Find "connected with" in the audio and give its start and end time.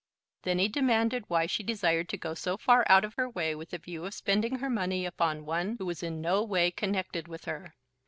6.71-7.45